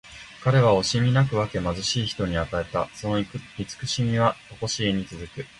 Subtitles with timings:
[0.43, 2.89] 彼は惜しみなく分け、貧しい人に与えた。
[2.95, 3.37] その慈
[3.85, 5.45] しみはとこしえに続く。